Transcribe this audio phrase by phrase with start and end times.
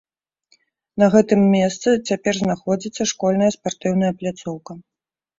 [1.01, 4.71] На гэтым месцы цяпер знаходзіцца школьная спартыўная пляцоўка.